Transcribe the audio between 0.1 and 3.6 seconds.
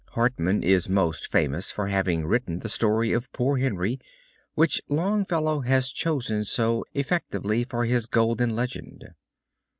Hartman is most famous for having written the story of Poor